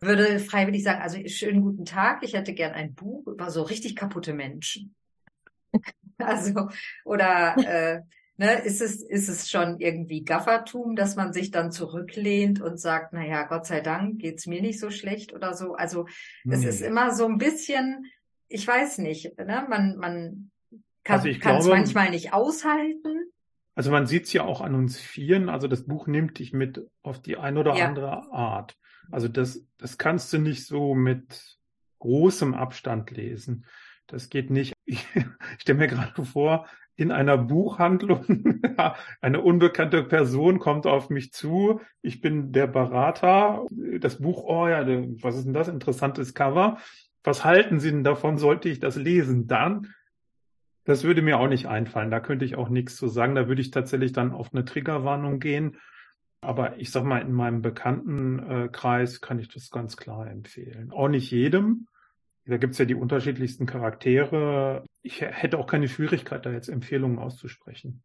[0.00, 3.94] würde freiwillig sagen, also schönen guten Tag, ich hätte gern ein Buch über so richtig
[3.94, 4.94] kaputte Menschen.
[6.18, 6.68] Also,
[7.04, 8.00] oder äh,
[8.36, 13.12] ne, ist es, ist es schon irgendwie Gaffertum, dass man sich dann zurücklehnt und sagt,
[13.12, 15.74] na ja, Gott sei Dank geht's mir nicht so schlecht oder so.
[15.74, 16.06] Also
[16.48, 16.68] es nee.
[16.68, 18.06] ist immer so ein bisschen,
[18.48, 19.66] ich weiß nicht, ne?
[19.68, 20.50] man, man
[21.04, 23.30] kann also es manchmal nicht aushalten.
[23.74, 26.86] Also man sieht es ja auch an uns Vieren, also das Buch nimmt dich mit
[27.02, 27.86] auf die eine oder ja.
[27.86, 28.76] andere Art.
[29.10, 31.58] Also das, das kannst du nicht so mit
[31.98, 33.66] großem Abstand lesen.
[34.06, 34.74] Das geht nicht.
[34.92, 35.06] Ich,
[35.58, 38.62] stelle mir gerade vor, in einer Buchhandlung,
[39.20, 43.66] eine unbekannte Person kommt auf mich zu, ich bin der Berater,
[44.00, 44.86] das Buch, oh ja,
[45.22, 45.68] was ist denn das?
[45.68, 46.78] Interessantes Cover.
[47.24, 48.36] Was halten Sie denn davon?
[48.36, 49.46] Sollte ich das lesen?
[49.46, 49.94] Dann
[50.84, 52.10] Das würde mir auch nicht einfallen.
[52.10, 53.36] Da könnte ich auch nichts zu sagen.
[53.36, 55.76] Da würde ich tatsächlich dann auf eine Triggerwarnung gehen.
[56.40, 60.90] Aber ich sag mal, in meinem Bekanntenkreis kann ich das ganz klar empfehlen.
[60.90, 61.86] Auch nicht jedem.
[62.44, 64.84] Da gibt's ja die unterschiedlichsten Charaktere.
[65.02, 68.02] Ich hätte auch keine Schwierigkeit, da jetzt Empfehlungen auszusprechen.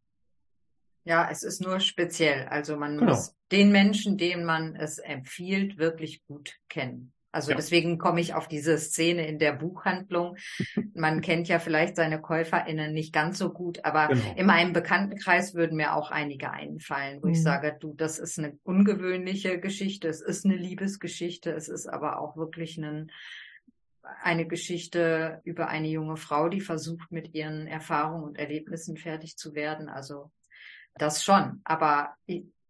[1.03, 2.47] Ja, es ist nur speziell.
[2.49, 3.11] Also man genau.
[3.11, 7.13] muss den Menschen, denen man es empfiehlt, wirklich gut kennen.
[7.31, 7.57] Also ja.
[7.57, 10.37] deswegen komme ich auf diese Szene in der Buchhandlung.
[10.95, 14.35] Man kennt ja vielleicht seine KäuferInnen nicht ganz so gut, aber genau.
[14.35, 17.33] in meinem Bekanntenkreis würden mir auch einige einfallen, wo mhm.
[17.33, 22.19] ich sage, du, das ist eine ungewöhnliche Geschichte, es ist eine Liebesgeschichte, es ist aber
[22.19, 23.11] auch wirklich ein,
[24.21, 29.55] eine Geschichte über eine junge Frau, die versucht, mit ihren Erfahrungen und Erlebnissen fertig zu
[29.55, 29.89] werden.
[29.89, 30.31] Also
[30.95, 32.15] das schon, aber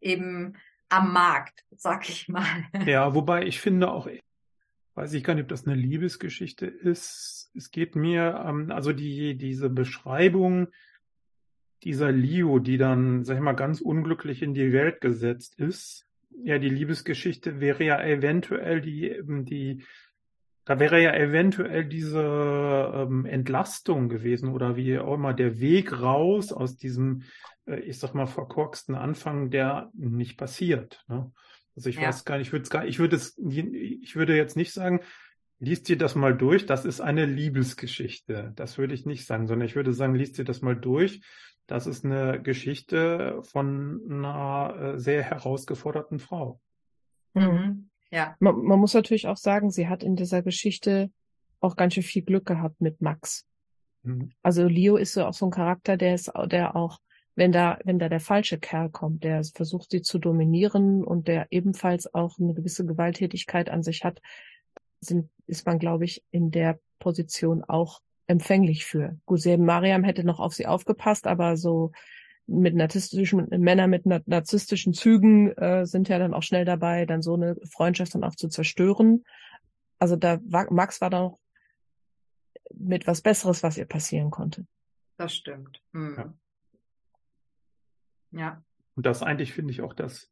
[0.02, 0.58] eben
[0.90, 2.66] am Markt, sag ich mal.
[2.86, 4.08] Ja, wobei ich finde auch,
[4.96, 7.52] weiß ich gar nicht, ob das eine Liebesgeschichte ist.
[7.56, 10.68] Es geht mir, ähm, also die, diese Beschreibung
[11.84, 16.06] dieser Leo, die dann, sag ich mal, ganz unglücklich in die Welt gesetzt ist.
[16.44, 19.84] Ja, die Liebesgeschichte wäre ja eventuell die, die,
[20.68, 26.52] da wäre ja eventuell diese ähm, Entlastung gewesen oder wie auch immer der Weg raus
[26.52, 27.24] aus diesem,
[27.66, 31.06] äh, ich sag mal, verkorksten Anfang, der nicht passiert.
[31.08, 31.32] Ne?
[31.78, 32.10] Also ich ja.
[32.10, 35.00] weiß gar nicht, ich würde gar, ich würde es, ich würde jetzt nicht sagen,
[35.60, 38.52] liest dir das mal durch, das ist eine Liebesgeschichte.
[38.58, 41.22] Das würde ich nicht sagen, sondern ich würde sagen, liest dir das mal durch.
[41.66, 46.60] Das ist eine Geschichte von einer äh, sehr herausgeforderten Frau.
[47.34, 47.87] Mhm.
[48.12, 48.36] Ja.
[48.40, 51.12] Man, man muss natürlich auch sagen, sie hat in dieser Geschichte
[51.60, 53.46] auch ganz schön viel Glück gehabt mit Max.
[54.04, 54.32] Mhm.
[54.44, 57.00] Also Leo ist so auch so ein Charakter, der ist, der auch
[57.36, 61.48] wenn da, wenn da der falsche Kerl kommt, der versucht, sie zu dominieren und der
[61.52, 64.22] ebenfalls auch eine gewisse Gewalttätigkeit an sich hat,
[65.02, 69.18] sind, ist man, glaube ich, in der Position auch empfänglich für.
[69.28, 71.92] Gusem Mariam hätte noch auf sie aufgepasst, aber so
[72.48, 77.34] mit narzisstischen Männer mit narzisstischen Zügen äh, sind ja dann auch schnell dabei, dann so
[77.34, 79.26] eine Freundschaft dann auch zu zerstören.
[80.00, 81.40] Also da war, Max war da noch
[82.74, 84.66] mit was Besseres, was ihr passieren konnte.
[85.18, 85.82] Das stimmt.
[85.94, 86.16] Hm.
[86.18, 86.34] Ja.
[88.32, 88.64] Ja.
[88.96, 90.32] Und das eigentlich finde ich auch das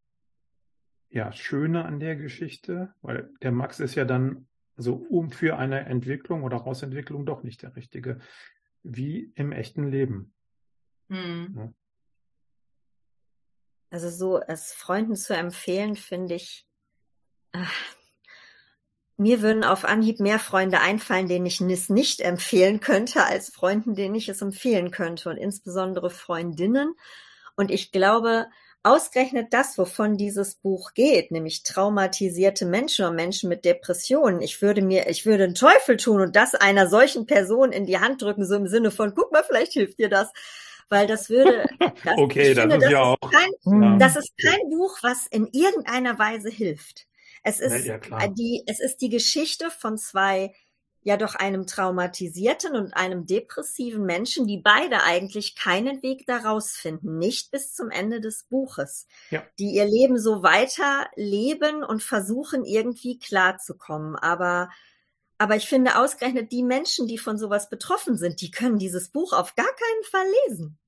[1.10, 5.86] ja, Schöne an der Geschichte, weil der Max ist ja dann so um für eine
[5.86, 8.20] Entwicklung oder Rausentwicklung doch nicht der richtige,
[8.84, 10.34] wie im echten Leben.
[11.08, 11.54] Mhm.
[11.58, 11.74] Ja.
[13.96, 16.68] Also so es Freunden zu empfehlen, finde ich,
[17.54, 17.72] ach,
[19.16, 23.96] mir würden auf Anhieb mehr Freunde einfallen, denen ich es nicht empfehlen könnte, als Freunden,
[23.96, 25.30] denen ich es empfehlen könnte.
[25.30, 26.94] Und insbesondere Freundinnen,
[27.56, 28.48] und ich glaube,
[28.84, 34.42] ausgerechnet das, wovon dieses Buch geht, nämlich traumatisierte Menschen und Menschen mit Depressionen.
[34.42, 38.00] Ich würde mir, ich würde einen Teufel tun und das einer solchen Person in die
[38.00, 40.34] Hand drücken, so im Sinne von, guck mal, vielleicht hilft dir das.
[40.90, 43.32] Weil das würde, das, okay, das finde, ist das ja auch.
[43.32, 47.08] Kein, das ist kein Buch, was in irgendeiner Weise hilft.
[47.44, 50.54] Es ist ja, die, es ist die Geschichte von zwei
[51.06, 57.20] ja doch einem traumatisierten und einem depressiven Menschen, die beide eigentlich keinen Weg daraus finden,
[57.20, 59.44] nicht bis zum Ende des Buches, ja.
[59.60, 64.16] die ihr Leben so weiter leben und versuchen irgendwie klarzukommen.
[64.16, 64.72] Aber
[65.38, 69.34] aber ich finde ausgerechnet die Menschen, die von sowas betroffen sind, die können dieses Buch
[69.34, 70.80] auf gar keinen Fall lesen.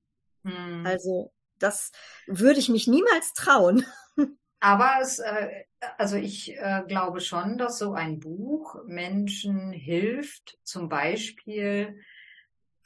[0.44, 0.86] Hm.
[0.86, 1.92] Also das
[2.26, 3.84] würde ich mich niemals trauen.
[4.60, 5.64] Aber es, äh,
[5.98, 12.00] also ich äh, glaube schon, dass so ein Buch Menschen hilft, zum Beispiel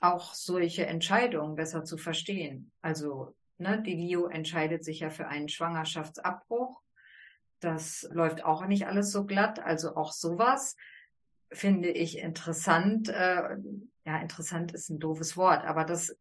[0.01, 2.72] auch solche Entscheidungen besser zu verstehen.
[2.83, 6.83] Also ne, die Leo entscheidet sich ja für einen Schwangerschaftsabbruch.
[7.61, 9.61] Das läuft auch nicht alles so glatt.
[9.61, 10.77] Also auch sowas
[11.53, 13.09] finde ich interessant.
[13.09, 13.57] Äh,
[14.05, 16.17] ja, interessant ist ein doofes Wort, aber das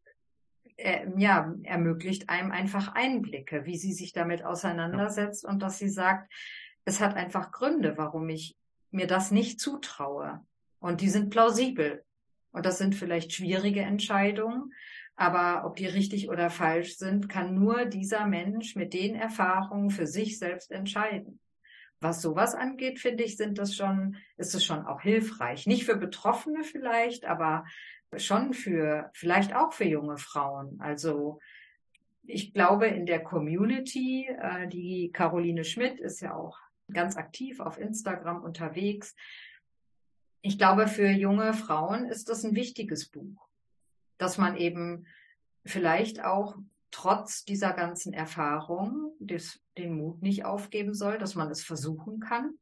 [0.77, 6.31] äh, ja, ermöglicht einem einfach Einblicke, wie sie sich damit auseinandersetzt und dass sie sagt,
[6.85, 8.55] es hat einfach Gründe, warum ich
[8.89, 10.45] mir das nicht zutraue.
[10.79, 12.03] Und die sind plausibel.
[12.51, 14.73] Und das sind vielleicht schwierige Entscheidungen,
[15.15, 20.07] aber ob die richtig oder falsch sind, kann nur dieser Mensch mit den Erfahrungen für
[20.07, 21.39] sich selbst entscheiden.
[22.01, 25.67] Was sowas angeht, finde ich, sind das schon, ist es schon auch hilfreich.
[25.67, 27.63] Nicht für Betroffene vielleicht, aber
[28.17, 30.81] schon für, vielleicht auch für junge Frauen.
[30.81, 31.39] Also
[32.23, 36.57] ich glaube, in der Community, äh, die Caroline Schmidt ist ja auch
[36.91, 39.15] ganz aktiv auf Instagram unterwegs.
[40.41, 43.47] Ich glaube, für junge Frauen ist das ein wichtiges Buch,
[44.17, 45.05] dass man eben
[45.65, 46.57] vielleicht auch
[46.91, 52.55] trotz dieser ganzen Erfahrung des, den Mut nicht aufgeben soll, dass man es versuchen kann,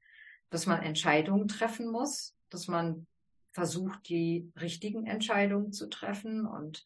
[0.49, 3.07] dass man Entscheidungen treffen muss, dass man
[3.51, 6.85] versucht, die richtigen Entscheidungen zu treffen und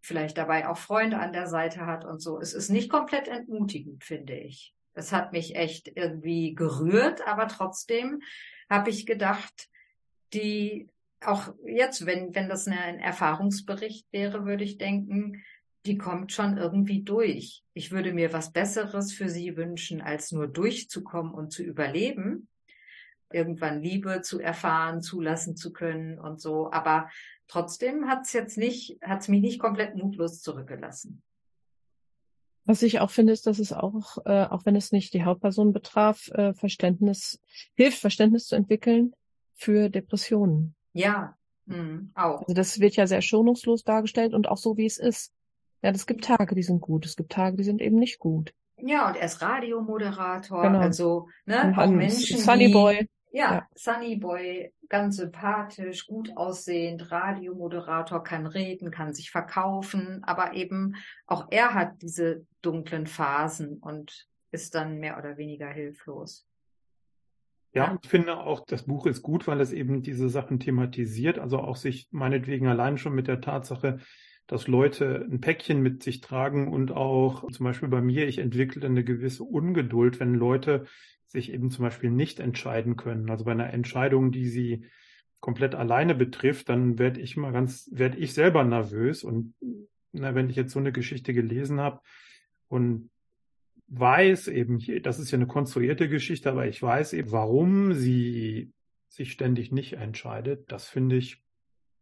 [0.00, 2.40] vielleicht dabei auch Freunde an der Seite hat und so.
[2.40, 4.74] Es ist nicht komplett entmutigend, finde ich.
[4.94, 8.20] Es hat mich echt irgendwie gerührt, aber trotzdem
[8.70, 9.68] habe ich gedacht,
[10.32, 10.88] die
[11.20, 15.42] auch jetzt, wenn, wenn das ein Erfahrungsbericht wäre, würde ich denken,
[15.86, 17.62] die kommt schon irgendwie durch.
[17.72, 22.48] Ich würde mir was Besseres für sie wünschen, als nur durchzukommen und zu überleben.
[23.30, 26.70] Irgendwann Liebe zu erfahren, zulassen zu können und so.
[26.72, 27.08] Aber
[27.46, 31.22] trotzdem hat es jetzt nicht, hat es mich nicht komplett mutlos zurückgelassen.
[32.64, 35.72] Was ich auch finde, ist, dass es auch, äh, auch wenn es nicht die Hauptperson
[35.72, 37.40] betraf, äh, Verständnis,
[37.74, 39.14] hilft, Verständnis zu entwickeln
[39.54, 40.74] für Depressionen.
[40.92, 42.42] Ja, mh, auch.
[42.42, 45.32] Also das wird ja sehr schonungslos dargestellt und auch so, wie es ist.
[45.82, 48.52] Ja, es gibt Tage, die sind gut, es gibt Tage, die sind eben nicht gut.
[48.76, 50.78] Ja, und er ist Radiomoderator, genau.
[50.78, 53.08] also ne, auch Menschen, Sunny die, Boy.
[53.30, 60.54] Ja, ja, Sunny Boy, ganz sympathisch, gut aussehend, Radiomoderator, kann reden, kann sich verkaufen, aber
[60.54, 60.94] eben
[61.26, 66.46] auch er hat diese dunklen Phasen und ist dann mehr oder weniger hilflos.
[67.74, 71.58] Ja, ich finde auch, das Buch ist gut, weil es eben diese Sachen thematisiert, also
[71.58, 74.00] auch sich meinetwegen allein schon mit der Tatsache,
[74.48, 78.84] dass Leute ein Päckchen mit sich tragen und auch zum Beispiel bei mir, ich entwickle
[78.84, 80.86] eine gewisse Ungeduld, wenn Leute
[81.26, 83.30] sich eben zum Beispiel nicht entscheiden können.
[83.30, 84.86] Also bei einer Entscheidung, die sie
[85.40, 89.54] komplett alleine betrifft, dann werde ich mal ganz, werde ich selber nervös und
[90.12, 92.00] na, wenn ich jetzt so eine Geschichte gelesen habe
[92.68, 93.10] und
[93.88, 98.72] weiß eben, das ist ja eine konstruierte Geschichte, aber ich weiß eben, warum sie
[99.08, 100.72] sich ständig nicht entscheidet.
[100.72, 101.42] Das finde ich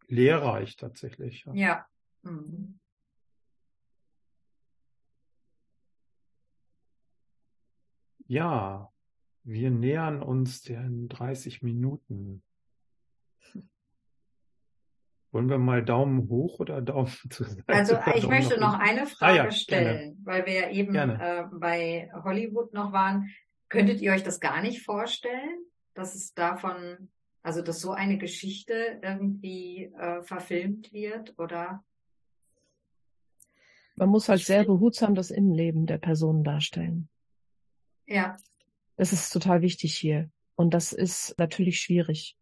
[0.06, 1.44] lehrreich tatsächlich.
[1.46, 1.54] Ja.
[1.54, 1.86] ja.
[2.26, 2.78] Mhm.
[8.26, 8.92] Ja,
[9.44, 12.42] wir nähern uns den 30 Minuten.
[15.30, 17.44] Wollen wir mal Daumen hoch oder Daumen zu?
[17.68, 20.16] Also ich Daumen möchte noch eine Frage ah, ja, stellen, gerne.
[20.24, 23.30] weil wir ja eben äh, bei Hollywood noch waren.
[23.68, 27.10] Könntet ihr euch das gar nicht vorstellen, dass es davon,
[27.42, 31.84] also dass so eine Geschichte irgendwie äh, verfilmt wird oder?
[33.96, 37.08] Man muss halt sehr behutsam das Innenleben der Personen darstellen.
[38.06, 38.36] Ja.
[38.96, 40.30] Das ist total wichtig hier.
[40.54, 42.36] Und das ist natürlich schwierig.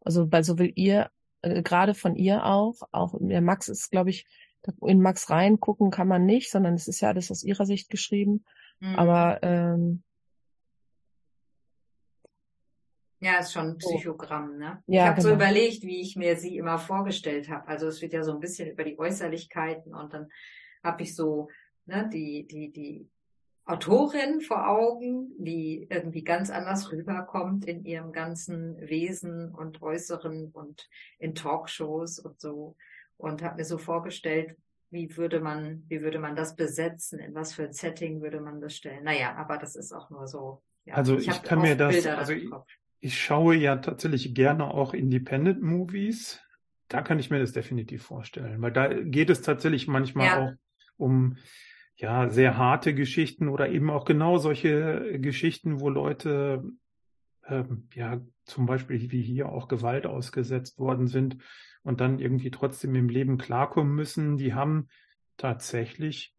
[0.00, 1.10] Also bei so will ihr,
[1.42, 4.26] äh, gerade von ihr auch, auch der Max ist, glaube ich,
[4.82, 8.44] in Max reingucken kann man nicht, sondern es ist ja alles aus ihrer Sicht geschrieben.
[8.80, 8.96] Mhm.
[8.96, 10.02] Aber ähm,
[13.20, 14.82] ja, ist schon ein Psychogramm, ne?
[14.86, 15.28] Ja, ich habe genau.
[15.28, 17.66] so überlegt, wie ich mir sie immer vorgestellt habe.
[17.66, 20.30] Also es wird ja so ein bisschen über die Äußerlichkeiten und dann
[20.82, 21.48] habe ich so
[21.86, 23.08] ne, die, die, die
[23.68, 30.88] Autorin vor Augen, die irgendwie ganz anders rüberkommt in ihrem ganzen Wesen und Äußeren und
[31.18, 32.76] in Talkshows und so.
[33.18, 34.56] Und habe mir so vorgestellt,
[34.90, 38.60] wie würde man, wie würde man das besetzen, in was für ein Setting würde man
[38.60, 39.04] das stellen.
[39.04, 40.62] Naja, aber das ist auch nur so.
[40.86, 42.48] Ja, also ich, ich kann mir das, Bilder also ich,
[43.00, 46.40] ich schaue ja tatsächlich gerne auch Independent Movies.
[46.88, 50.38] Da kann ich mir das definitiv vorstellen, weil da geht es tatsächlich manchmal ja.
[50.42, 50.52] auch
[50.98, 51.36] um
[51.96, 56.62] ja sehr harte Geschichten oder eben auch genau solche Geschichten, wo Leute
[57.46, 61.38] ähm, ja zum Beispiel wie hier auch Gewalt ausgesetzt worden sind
[61.82, 64.36] und dann irgendwie trotzdem im Leben klarkommen müssen.
[64.36, 64.88] Die haben
[65.36, 66.34] tatsächlich,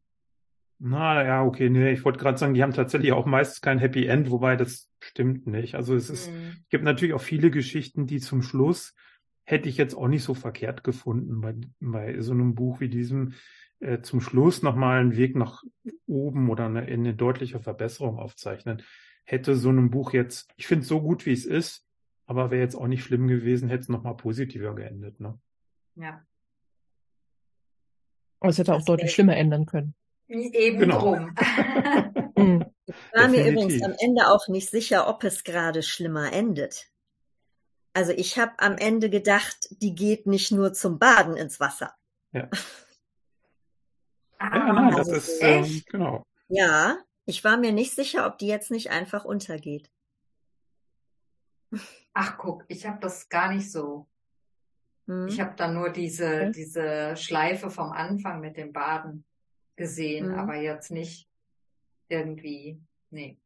[0.80, 4.06] na ja, okay, nee, ich wollte gerade sagen, die haben tatsächlich auch meistens kein Happy
[4.06, 5.76] End, wobei das stimmt nicht.
[5.76, 6.58] Also es ist, mhm.
[6.70, 8.96] gibt natürlich auch viele Geschichten, die zum Schluss
[9.44, 13.34] hätte ich jetzt auch nicht so verkehrt gefunden bei, bei so einem Buch wie diesem,
[13.80, 15.64] äh, zum Schluss nochmal einen Weg nach
[16.08, 18.84] oben oder eine, eine deutliche Verbesserung aufzeichnen.
[19.24, 21.86] Hätte so einem Buch jetzt, ich finde es so gut, wie es ist,
[22.26, 25.20] aber wäre jetzt auch nicht schlimm gewesen, hätte es nochmal positiver geendet.
[25.20, 25.40] Ne?
[25.96, 26.26] Ja.
[28.40, 29.96] Aber es hätte auch das deutlich schlimmer ändern können.
[30.28, 31.00] Eben genau.
[31.00, 31.36] drum.
[32.40, 32.64] Hm.
[32.86, 36.90] ich war mir übrigens am Ende auch nicht sicher, ob es gerade schlimmer endet.
[37.92, 41.96] Also ich habe am Ende gedacht, die geht nicht nur zum Baden ins Wasser.
[42.32, 42.50] Ja.
[44.40, 46.26] Ah, ja, nein, das ist, ähm, genau.
[46.48, 49.92] Ja, ich war mir nicht sicher, ob die jetzt nicht einfach untergeht.
[52.14, 54.08] Ach, guck, ich habe das gar nicht so.
[55.08, 55.28] Hm.
[55.28, 56.52] Ich habe da nur diese, okay.
[56.52, 59.26] diese Schleife vom Anfang mit dem Baden
[59.76, 60.40] gesehen, hm.
[60.40, 61.30] aber jetzt nicht
[62.08, 63.38] irgendwie, nee.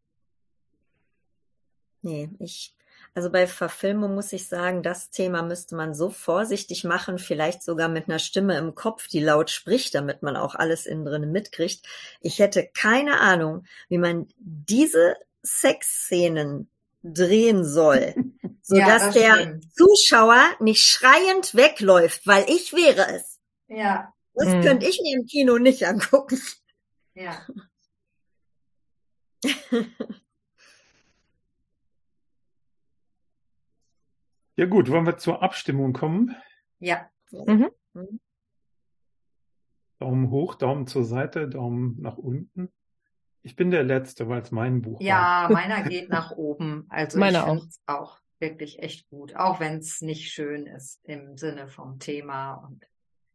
[2.01, 2.75] Nee, ich
[3.15, 7.87] also bei Verfilmung muss ich sagen, das Thema müsste man so vorsichtig machen, vielleicht sogar
[7.87, 11.85] mit einer Stimme im Kopf, die laut spricht, damit man auch alles innen drin mitkriegt.
[12.21, 16.69] Ich hätte keine Ahnung, wie man diese Sexszenen
[17.03, 18.15] drehen soll,
[18.63, 19.65] sodass ja, der stimmt.
[19.75, 23.39] Zuschauer nicht schreiend wegläuft, weil ich wäre es.
[23.67, 24.11] Ja.
[24.33, 24.61] Das mhm.
[24.61, 26.41] könnte ich mir im Kino nicht angucken.
[27.13, 27.45] Ja.
[34.55, 36.35] ja gut, wollen wir zur Abstimmung kommen?
[36.79, 37.09] Ja.
[37.31, 37.71] Mhm.
[39.99, 42.71] Daumen hoch, Daumen zur Seite, Daumen nach unten.
[43.41, 45.43] Ich bin der Letzte, weil es mein Buch ja, war.
[45.43, 46.85] Ja, meiner geht nach oben.
[46.89, 50.99] Also Meine ich finde es auch wirklich echt gut, auch wenn es nicht schön ist
[51.05, 52.85] im Sinne vom Thema und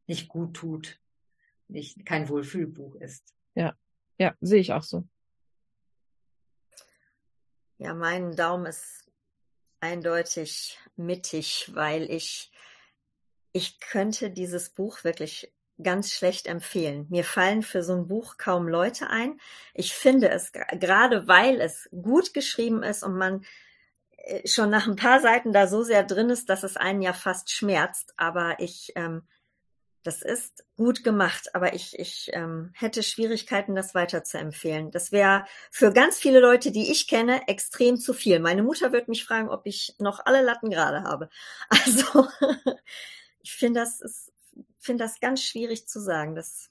[0.07, 1.01] nicht gut tut,
[1.69, 3.35] nicht kein Wohlfühlbuch ist.
[3.55, 3.75] Ja,
[4.19, 5.05] ja, sehe ich auch so.
[7.79, 9.08] Ja, mein Daumen ist
[9.81, 12.51] eindeutig mittig, weil ich
[13.53, 15.53] ich könnte dieses Buch wirklich
[15.83, 17.07] ganz schlecht empfehlen.
[17.09, 19.41] Mir fallen für so ein Buch kaum Leute ein.
[19.75, 23.45] Ich finde es, gerade weil es gut geschrieben ist und man
[24.17, 27.13] äh, schon nach ein paar Seiten da so sehr drin ist, dass es einen ja
[27.13, 28.15] fast schmerzt.
[28.17, 29.23] Aber ich, ähm,
[30.09, 34.91] das ist gut gemacht, aber ich, ich ähm, hätte Schwierigkeiten, das weiter zu empfehlen.
[34.91, 38.41] Das wäre für ganz viele Leute, die ich kenne, extrem zu viel.
[38.41, 41.29] Meine Mutter wird mich fragen, ob ich noch alle Latten gerade habe.
[41.71, 42.27] Also
[43.43, 44.33] ich finde, das ist
[44.89, 46.35] finde das ganz schwierig zu sagen.
[46.35, 46.71] Das,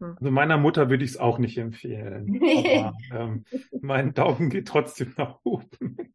[0.00, 0.16] hm.
[0.20, 2.40] Also meiner Mutter würde ich es auch nicht empfehlen.
[2.42, 3.44] Aber ähm,
[3.80, 6.14] mein Daumen geht trotzdem nach oben.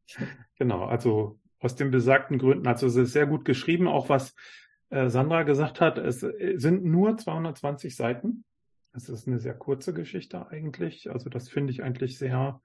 [0.57, 2.67] genau, also aus den besagten Gründen.
[2.67, 4.35] Also es ist sehr gut geschrieben, auch was
[4.89, 5.97] äh, Sandra gesagt hat.
[5.97, 8.43] Es äh, sind nur 220 Seiten.
[8.93, 11.11] Es ist eine sehr kurze Geschichte eigentlich.
[11.11, 12.61] Also das finde ich eigentlich sehr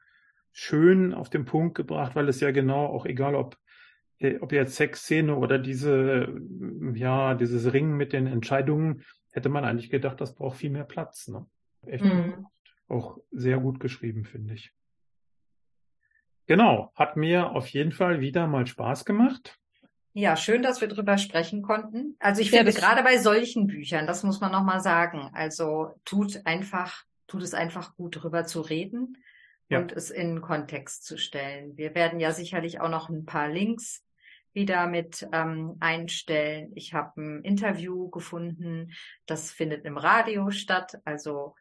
[0.52, 3.56] schön auf den Punkt gebracht, weil es ja genau auch egal, ob
[4.22, 6.40] äh, ob jetzt Sexszene oder diese,
[6.94, 11.28] ja, dieses Ringen mit den Entscheidungen, hätte man eigentlich gedacht, das braucht viel mehr Platz.
[11.28, 11.46] Ne?
[11.86, 12.46] Echt mhm.
[12.88, 14.72] auch sehr gut geschrieben, finde ich.
[16.46, 19.58] Genau, hat mir auf jeden Fall wieder mal Spaß gemacht.
[20.14, 22.16] Ja, schön, dass wir drüber sprechen konnten.
[22.18, 26.44] Also ich finde ja, gerade bei solchen Büchern, das muss man nochmal sagen, also tut
[26.44, 29.16] einfach, tut es einfach gut drüber zu reden
[29.68, 29.78] ja.
[29.78, 31.76] und es in Kontext zu stellen.
[31.76, 34.04] Wir werden ja sicherlich auch noch ein paar Links
[34.52, 36.72] wieder mit ähm, einstellen.
[36.74, 38.92] Ich habe ein Interview gefunden,
[39.24, 41.54] das findet im Radio statt, also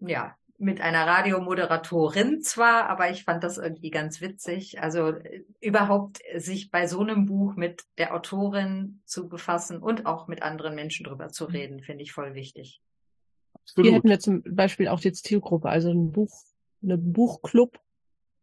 [0.00, 4.80] ja, mit einer Radiomoderatorin zwar, aber ich fand das irgendwie ganz witzig.
[4.80, 10.28] Also äh, überhaupt sich bei so einem Buch mit der Autorin zu befassen und auch
[10.28, 11.50] mit anderen Menschen drüber zu mhm.
[11.50, 12.80] reden, finde ich voll wichtig.
[13.54, 13.86] Absolut.
[13.86, 16.32] Hier hätten wir zum Beispiel auch jetzt Zielgruppe, also ein Buch,
[16.82, 17.78] eine Buchclub,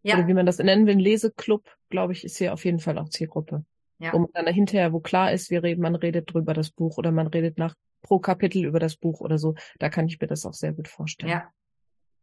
[0.04, 0.16] ja.
[0.16, 2.98] oder wie man das nennen will, ein Leseclub, glaube ich, ist hier auf jeden Fall
[2.98, 3.64] auch Zielgruppe.
[4.00, 4.14] Ja.
[4.14, 7.12] Wo man dann hinterher, wo klar ist, wir reden, man redet drüber das Buch oder
[7.12, 9.54] man redet nach pro Kapitel über das Buch oder so.
[9.78, 11.32] Da kann ich mir das auch sehr gut vorstellen.
[11.32, 11.52] Ja.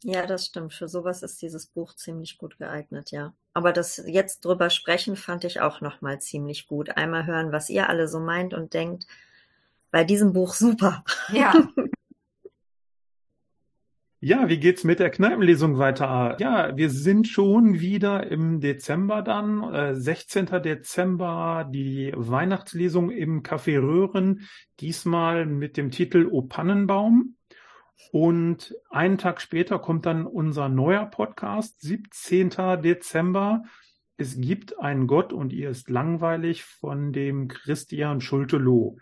[0.04, 0.74] Ja, das stimmt.
[0.74, 3.34] Für sowas ist dieses Buch ziemlich gut geeignet, ja.
[3.52, 6.96] Aber das jetzt drüber sprechen fand ich auch nochmal ziemlich gut.
[6.96, 9.06] Einmal hören, was ihr alle so meint und denkt.
[9.90, 11.04] Bei diesem Buch super.
[11.32, 11.52] Ja.
[14.20, 16.36] Ja, wie geht's mit der Kneipenlesung weiter?
[16.40, 20.60] Ja, wir sind schon wieder im Dezember dann, äh, 16.
[20.60, 24.48] Dezember, die Weihnachtslesung im Café Röhren,
[24.80, 27.36] diesmal mit dem Titel O Pannenbaum.
[28.12, 32.50] Und einen Tag später kommt dann unser neuer Podcast, 17.
[32.82, 33.64] Dezember.
[34.16, 38.98] Es gibt einen Gott und ihr ist langweilig von dem Christian Schulte-Loh.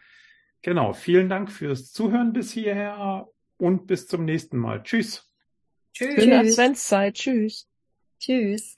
[0.62, 4.82] Genau, vielen Dank fürs Zuhören bis hierher und bis zum nächsten Mal.
[4.82, 5.30] Tschüss.
[5.92, 6.14] Tschüss.
[6.14, 7.14] Schöne Adventszeit.
[7.14, 7.68] Tschüss.
[8.18, 8.76] Tschüss.